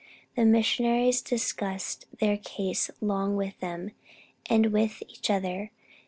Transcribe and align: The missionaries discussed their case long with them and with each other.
The 0.35 0.45
missionaries 0.45 1.21
discussed 1.21 2.07
their 2.17 2.35
case 2.39 2.89
long 3.01 3.35
with 3.37 3.59
them 3.59 3.91
and 4.49 4.73
with 4.73 5.03
each 5.07 5.29
other. 5.29 5.69